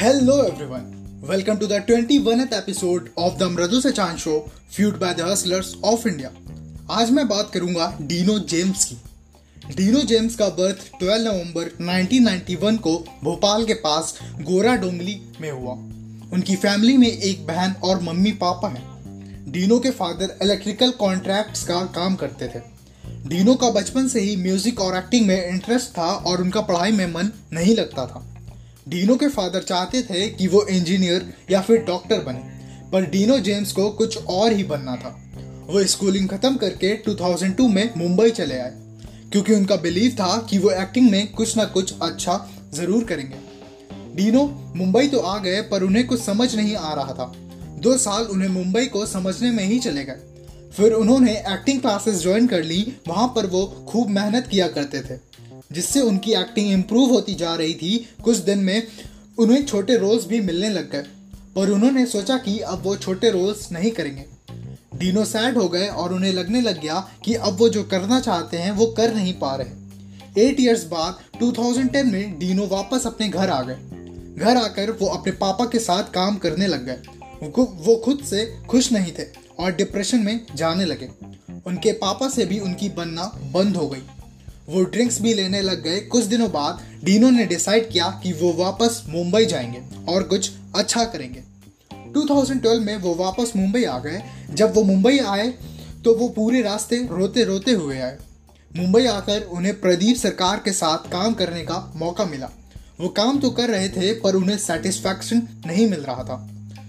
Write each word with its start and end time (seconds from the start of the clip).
Hello, 0.00 0.34
everyone. 0.34 0.84
Welcome 1.28 1.58
to 1.58 1.66
the 1.66 1.78
21th 1.80 2.52
episode 2.52 3.08
of 3.18 3.34
the 3.38 3.80
से 3.80 3.92
चाँद 3.92 4.18
show 4.18 4.50
feud 4.76 5.00
by 5.00 5.14
the 5.14 5.20
hustlers 5.20 5.74
of 5.84 6.08
India 6.08 6.30
आज 6.90 7.10
मैं 7.10 7.28
बात 7.28 7.50
करूँगा 7.54 7.98
डीनो 8.02 8.38
जेम्स 8.38 8.84
की। 8.84 8.96
डीनो 9.74 10.00
जेम्स 10.00 10.36
का 10.36 10.48
बर्थ 10.48 10.76
12 10.76 11.18
नवंबर 11.18 11.70
1991 11.80 12.78
को 12.78 13.04
भोपाल 13.24 13.64
के 13.64 13.74
पास 13.74 14.18
गोरा 14.40 14.76
डोंगली 14.76 15.22
में 15.40 15.50
हुआ। 15.50 15.72
उनकी 16.32 16.56
फैमिली 16.56 16.96
में 16.96 17.08
एक 17.08 17.46
बहन 17.46 17.74
और 17.84 18.00
मम्मी 18.00 18.32
पापा 18.32 18.68
हैं। 18.68 19.04
डीनो 19.52 19.78
के 19.78 19.90
फादर 19.90 20.38
इलेक्ट्रिकल 20.42 20.90
कॉन्ट्रैक्ट्स 20.90 21.64
का 21.64 21.80
काम 21.80 22.14
करते 22.14 22.48
थे। 22.48 22.62
डीनो 23.28 23.54
का 23.54 23.70
बचपन 23.70 24.08
से 24.08 24.20
ही 24.20 24.36
म्यूज़िक 24.36 24.80
और 24.80 24.96
एक्टिंग 24.96 25.26
में 25.26 25.48
इंटरेस्ट 25.48 25.90
था 25.90 26.12
और 26.12 26.42
उनका 26.42 26.60
पढ़ाई 26.60 26.92
में 26.92 27.06
मन 27.06 27.30
नहीं 27.52 27.76
लगता 27.76 28.06
था। 28.06 28.29
डीनो 28.90 29.14
के 29.16 29.28
फादर 29.28 29.62
चाहते 29.62 30.02
थे 30.02 30.28
कि 30.28 30.46
वो 30.48 30.62
इंजीनियर 30.66 31.32
या 31.50 31.60
फिर 31.60 31.82
डॉक्टर 31.84 32.20
बने, 32.20 32.38
पर 32.92 33.04
डीनो 33.06 33.38
जेम्स 33.38 33.72
को 33.72 33.88
कुछ 33.90 34.24
और 34.26 34.52
ही 34.52 34.64
बनना 34.64 34.96
था। 34.96 35.16
वो 35.66 35.84
स्कूलिंग 35.84 36.28
खत्म 36.28 36.56
करके 36.56 36.94
2002 37.04 37.68
में 37.68 37.90
मुंबई 37.96 38.30
चले 38.30 38.58
आए, 38.58 38.72
क्योंकि 39.32 39.54
उनका 39.54 39.76
बिलीव 39.76 40.12
था 40.12 40.36
कि 40.50 40.58
वो 40.58 40.70
एक्टिंग 40.70 41.10
में 41.10 41.32
कुछ 41.32 41.56
ना 41.56 41.64
कुछ 41.64 41.94
अच्छा 42.02 42.36
ज़रूर 42.74 43.04
करेंगे। 43.04 43.38
डीनो 44.16 44.44
मुंबई 44.76 45.06
तो 45.08 45.18
आ 45.18 45.38
गए, 45.38 45.60
पर 45.62 45.82
उन्हें 45.82 46.06
कुछ 46.06 46.22
समझ 46.22 46.54
नहीं 46.56 46.76
आ 46.76 46.92
रहा 46.94 47.14
था। 47.14 47.32
दो 47.80 47.96
साल 47.98 48.24
उन्हें 48.24 48.48
मुंबई 48.48 48.86
को 48.86 49.06
समझने 49.06 49.50
में 49.50 49.64
ही 49.64 49.78
चले 49.78 50.04
गए। 50.04 50.70
फिर 50.76 50.92
उन्होंने 50.92 51.32
एक्टिंग 51.48 51.80
क्लासेस 51.80 52.22
ज्वाइन 52.22 52.46
कर 52.46 52.62
ली, 52.62 52.96
वहाँ 53.08 53.32
पर 53.36 53.46
वो 53.46 53.66
खूब 53.88 54.08
मेहनत 54.08 54.46
किया 54.46 54.68
करते 54.68 55.00
थे। 55.00 55.29
जिससे 55.72 56.00
उनकी 56.00 56.32
एक्टिंग 56.32 56.70
इम्प्रूव 56.72 57.10
होती 57.10 57.34
जा 57.34 57.54
रही 57.54 57.74
थी। 57.74 58.08
कुछ 58.24 58.36
दिन 58.38 58.58
में 58.58 58.86
उन्हें 59.38 59.64
छोटे 59.66 59.96
रोल्स 59.96 60.26
भी 60.26 60.40
मिलने 60.40 60.68
लग 60.68 60.90
गए 60.92 61.04
पर 61.56 61.70
उन्होंने 61.70 62.06
सोचा 62.06 62.36
कि 62.38 62.58
अब 62.58 62.82
वो 62.82 62.96
छोटे 62.96 63.30
रोल्स 63.30 63.70
नहीं 63.72 63.90
करेंगे। 63.90 64.24
डीनो 64.94 65.24
सैड 65.24 65.56
हो 65.58 65.68
गए 65.68 65.86
और 65.86 66.12
उन्हें 66.12 66.32
लगने 66.32 66.60
लग 66.60 66.80
गया 66.80 67.00
कि 67.24 67.34
अब 67.34 67.58
वो 67.58 67.68
जो 67.68 67.82
करना 67.84 68.20
चाहते 68.20 68.56
हैं, 68.56 68.70
वो 68.72 68.86
कर 68.86 69.14
नहीं 69.14 69.34
पा 69.34 69.54
रहे। 69.54 70.44
एट 70.44 70.60
ईयर्स 70.60 70.84
बाद 70.84 71.18
2010 71.40 72.04
में 72.04 72.38
डीनो 72.38 72.66
वापस 72.66 73.06
अपने 73.06 73.28
घर 73.28 73.50
आ 73.50 73.62
गए। 73.62 73.78
घर 74.36 74.56
आकर 74.56 74.90
वो 74.90 75.06
अपने 75.06 75.32
पापा 75.32 75.64
के 75.64 75.78
साथ 75.78 76.12
काम 76.12 76.36
करने 76.36 76.66
लग 76.66 76.86
गए। 76.86 76.98
वो 77.58 77.96
खुद 77.96 78.24
से 78.24 78.44
खुश 78.68 78.92
नहीं 78.92 79.12
थे 79.12 79.24
और 79.58 79.72
डिप्रेशन 79.72 80.18
में 80.18 80.40
जाने 80.54 80.84
लगे। 80.84 81.08
उनके 81.66 81.92
पापा 81.92 82.28
से 82.28 82.44
भी 82.44 82.58
उनकी 82.58 82.88
बनना 82.88 83.24
बंद 83.54 83.76
हो 83.76 83.88
गई। 83.88 84.02
वो 84.70 84.82
ड्रिंक्स 84.84 85.20
भी 85.22 85.34
लेने 85.34 85.60
लग 85.62 85.82
गए। 85.82 86.00
कुछ 86.00 86.24
दिनों 86.24 86.50
बाद 86.50 86.82
डीनो 87.04 87.30
ने 87.30 87.46
डिसाइड 87.46 87.90
किया 87.90 88.20
कि 88.22 88.32
वो 88.32 88.52
वापस 88.52 89.02
मुंबई 89.08 89.46
जाएँगे 89.46 89.82
और 90.08 90.22
कुछ 90.22 90.50
अच्छा 90.76 91.04
करेंगे। 91.04 91.42
2012 92.12 92.80
में 92.80 92.96
वो 92.96 93.14
वापस 93.14 93.52
मुंबई 93.56 93.84
आ 93.84 93.98
गए। 93.98 94.22
जब 94.50 94.74
वो 94.74 94.82
मुंबई 94.82 95.18
आए 95.18 95.48
तो 96.04 96.14
वो 96.14 96.28
पूरे 96.28 96.62
रास्ते 96.62 96.96
रोते 97.10 97.44
रोते 97.44 97.70
हुए 97.70 97.98
आए। 97.98 98.16
मुंबई 98.76 99.04
आकर 99.06 99.42
उन्हें 99.42 99.80
प्रदीप 99.80 100.16
सरकार 100.16 100.60
के 100.64 100.72
साथ 100.72 101.10
काम 101.10 101.34
करने 101.34 101.62
का 101.62 101.92
मौका 101.96 102.24
मिला। 102.24 102.50
वो 103.00 103.08
काम 103.08 103.38
तो 103.40 103.50
कर 103.50 103.68
रहे 103.70 103.88
थे, 103.88 104.12
पर 104.14 104.34
उन्हें 104.34 104.58
सेटिस्फैक्शन 104.58 105.42
नहीं 105.66 105.88
मिल 105.90 106.00
रहा 106.00 106.24
था। 106.24 106.48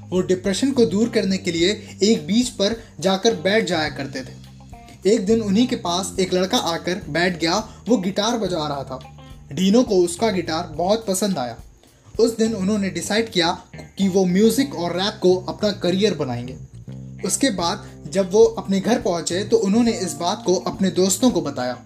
वो 0.10 0.22
डिप्रेशन 0.22 0.72
को 0.72 0.86
दूर 0.86 1.10
करने 1.10 1.38
के 1.38 1.52
लिए 1.52 1.98
एक 2.04 2.26
बीच 2.28 2.50
पर 2.50 2.76
जाकर 3.00 3.36
बैठ 3.36 3.66
जाया 3.66 3.90
करते 3.90 4.22
थे। 4.22 4.41
एक 5.08 5.26
दिन 5.26 5.42
उन्हीं 5.42 5.68
के 5.68 5.76
पास 5.76 6.16
एक 6.20 6.34
लड़का 6.34 6.58
आकर 6.58 7.02
बैठ 7.10 7.40
गया, 7.40 7.70
वो 7.90 7.98
गिटार 7.98 8.38
बजा 8.38 8.68
रहा 8.68 8.84
था। 8.84 9.00
डीनो 9.52 9.84
को 9.84 9.96
उसका 9.96 10.32
गिटार 10.32 10.68
बहुत 10.68 11.06
पसंद 11.08 11.38
आया। 11.38 11.58
उस 12.20 12.38
दिन 12.38 12.54
उन्होंने 12.54 12.90
डिसाइड 12.90 13.30
किया 13.30 13.52
कि 13.98 14.08
वो 14.08 14.26
म्यूज़िक 14.26 14.76
और 14.76 14.98
रैप 14.98 15.20
को 15.22 15.36
अपना 15.36 15.72
करियर 15.72 16.14
बनाएँगे। 16.14 16.58
उसके 17.28 17.50
बाद 17.50 17.90
जब 18.08 18.32
वो 18.32 18.44
अपने 18.44 18.80
घर 18.80 19.02
पहुँचे 19.02 19.44
तो 19.44 19.58
उन्होंने 19.58 19.92
इस 19.92 20.14
बात 20.14 20.44
को 20.46 20.56
अपने 20.56 20.90
दोस्तों 20.90 21.32
को 21.32 21.42
बताया। 21.42 21.78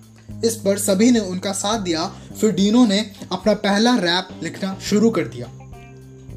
इस 0.46 0.56
पर 0.56 0.78
सभी 0.78 1.12
ने 1.12 1.20
उनका 1.20 1.52
साथ 1.52 1.80
दिया। 1.80 2.06
फिर 2.42 2.52
डीनो 2.52 2.86
ने 2.86 3.12
अपना 3.32 3.54
पहला 3.54 3.96
रैप 3.96 4.40
लिखना 4.44 4.80
शुरू 4.82 5.10
कर 5.10 5.28
दिया। 5.28 5.48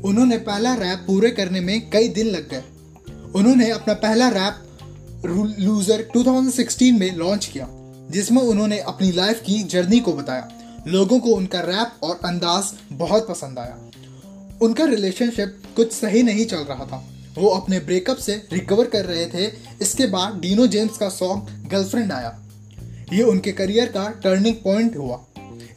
उन्होंने 0.05 0.39
पहला 0.39 0.75
रैप 0.75 0.99
पूरे 0.99 1.31
करने 1.31 1.61
में 1.61 1.91
कई 1.91 2.09
दिन 2.09 2.27
लग 2.27 2.51
गए। 2.51 2.63
उन्होंने 3.35 3.71
अपना 3.71 3.95
पहला 3.95 4.29
रैप 4.29 4.68
लूजर 5.27 6.09
2016 6.17 6.99
में 6.99 7.17
लॉन्च 7.17 7.47
किया, 7.47 7.69
जिसमें 8.11 8.43
उन्होंने 8.43 8.79
अपनी 8.79 9.13
लाइफ 9.13 9.43
की 9.47 9.63
जर्नी 9.63 10.01
को 10.01 10.13
बताया। 10.13 10.49
लोगों 10.87 11.21
को 11.21 11.29
उनका 11.29 11.61
रैप 11.61 11.93
और 12.03 12.21
अंदाज 12.25 12.65
बहुत 12.93 13.29
पसंद 13.29 13.59
आया। 13.59 13.79
उनका 14.63 14.85
रिलेशनशिप 14.85 15.63
कुछ 15.77 15.93
सही 15.93 16.23
नहीं 16.23 16.47
चल 16.47 16.57
रहा 16.57 16.85
था। 16.85 17.05
वो 17.39 17.49
अपने 17.49 17.81
ब्रेकअप 17.81 18.17
से 18.17 18.47
रिकवर 18.53 18.87
कर 18.87 19.05
रहे 19.05 19.27
थे। 19.27 19.53
इसके 19.83 20.07
बाद 20.07 20.41
डीनो 20.41 20.67
जेम्स 20.67 20.99
का 20.99 21.09
सॉन्ग 21.09 21.69
गर्लफ्रेंड 21.71 22.13
आया। 22.13 22.43
ये 23.13 23.23
उनके 23.23 23.53
करियर 23.53 23.87
का 23.87 24.09
टर्निंग 24.09 24.55
पॉइंट 24.55 24.97
हुआ। 24.97 25.25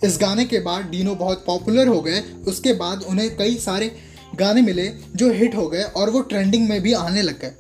इस 0.04 0.18
गाने 0.22 0.46
के 0.46 0.60
बाद 0.60 0.86
डीनो 0.86 1.16
बहुत 1.16 1.44
पॉपुलर 1.48 1.88
हो 1.88 2.02
गए। 2.02 2.20
उसके 2.48 2.74
बाद 2.74 3.04
उन्हें 3.04 3.38
कई 3.38 3.56
सारे 3.56 3.96
गाने 4.36 4.62
मिले 4.62 4.94
जो 5.16 5.32
हिट 5.32 5.56
हो 5.56 5.68
गए 5.68 5.84
और 5.84 6.10
वो 6.10 6.22
ट्रेंडिंग 6.22 6.70
में 6.70 6.82
भी 6.82 6.94
आने 6.94 7.22
लग 7.22 7.42
गए। 7.42 7.52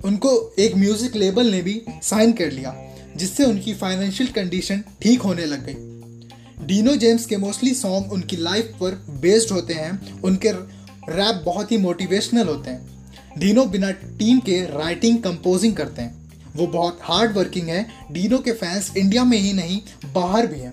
उनको 0.00 0.30
एक 0.58 0.76
म्यूज़िक 0.76 1.16
लेबल 1.16 1.50
ने 1.50 1.60
भी 1.62 1.80
साइन 2.02 2.32
कर 2.32 2.50
लिया, 2.52 2.74
जिससे 3.16 3.44
उनकी 3.44 3.74
फाइनेंशियल 3.74 4.30
कंडीशन 4.30 4.82
ठीक 5.02 5.20
होने 5.20 5.46
लग 5.46 5.66
गई। 5.66 6.66
डीनो 6.66 6.94
जेम्स 6.96 7.26
के 7.26 7.36
मोस्टली 7.36 7.74
सॉन्ग 7.74 8.12
उनकी 8.12 8.36
लाइफ 8.36 8.72
पर 8.80 8.94
बेस्ड 9.20 9.52
होते 9.52 9.74
हैं, 9.74 10.20
उनके 10.22 10.50
रैप 10.50 11.42
बहुत 11.44 11.72
ही 11.72 11.78
मोटिवेशनल 11.78 12.48
होते 12.48 12.70
हैं। 12.70 13.38
डीनो 13.38 13.64
बिना 13.64 13.90
टीम 13.90 14.38
के 14.38 14.60
राइटिंग 14.68 15.18
कंपोजिंग 15.22 15.74
करते 15.74 16.02
हैं। 16.02 16.24
वो 16.56 16.66
बहुत 16.66 16.98
हार्ड 17.02 17.36
वर्किंग 17.36 17.68
है 17.68 17.86
डीनो 18.12 18.38
के 18.38 18.52
फैंस 18.52 18.92
इंडिया 18.96 19.24
में 19.24 19.38
ही 19.38 19.52
नहीं, 19.52 19.80
बाहर 20.14 20.46
भी 20.46 20.60
हैं। 20.60 20.72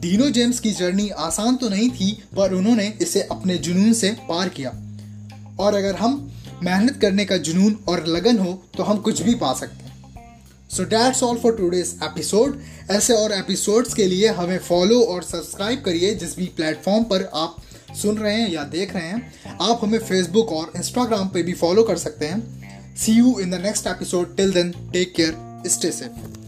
डीनो 0.00 0.28
जेम्स 0.30 0.60
की 0.60 0.70
जर्नी 0.72 1.08
आसान 1.08 1.56
तो 1.56 1.68
नहीं 1.68 1.88
थी, 1.90 2.12
पर 2.36 2.52
उन्होंने 2.52 2.86
इसे 3.02 3.22
अपने 3.22 3.56
जुनून 3.58 3.92
से 3.92 4.10
पार 4.28 4.48
किया। 4.48 4.70
और 5.60 5.74
अगर 5.74 5.94
हम 5.94 6.30
मेहनत 6.62 6.98
करने 7.02 7.24
का 7.24 7.36
जुनून 7.36 7.78
और 7.88 8.06
लगन 8.06 8.38
हो 8.38 8.62
तो 8.76 8.82
हम 8.82 8.98
कुछ 8.98 9.22
भी 9.22 9.34
पा 9.34 9.52
सकते 9.52 9.84
हैं। 9.84 9.90
So 10.70 10.84
that's 10.84 11.22
all 11.22 11.38
for 11.38 11.56
today's 11.56 11.98
episode 12.02 12.60
ऐसे 12.90 13.12
और 13.12 13.32
एपिसोड्स 13.32 13.94
के 13.94 14.06
लिए 14.06 14.28
हमें 14.28 14.58
फॉलो 14.58 15.02
और 15.02 15.22
सब्सक्राइब 15.22 15.82
करिए 15.82 16.14
जिस 16.14 16.36
भी 16.36 16.46
प्लेटफॉर्म 16.46 17.04
पर 17.04 17.30
आप 17.34 17.56
सुन 18.02 18.18
रहे 18.18 18.34
हैं 18.34 18.50
या 18.50 18.64
देख 18.64 18.94
रहे 18.94 19.06
हैं। 19.06 19.32
आप 19.60 19.80
हमें 19.82 19.98
फेसबुक 19.98 20.52
और 20.52 20.72
इंस्टाग्राम 20.76 21.28
पे 21.28 21.42
भी 21.42 21.52
फॉलो 21.52 21.82
कर 21.82 21.98
सकते 21.98 22.26
हैं। 22.26 22.96
See 22.96 23.12
you 23.12 23.38
in 23.40 23.50
the 23.50 23.54
next 23.54 23.86
episode 23.86 24.36
till 24.36 24.52
then 24.52 24.70
take 24.92 25.14
care 25.14 25.62
stay 25.66 25.90
safe 25.92 26.39